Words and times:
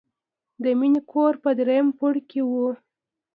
د 0.63 0.65
مینې 0.79 1.01
کور 1.11 1.33
په 1.43 1.49
دریم 1.59 1.87
پوړ 1.97 2.15
کې 2.29 2.41
و 2.49 2.51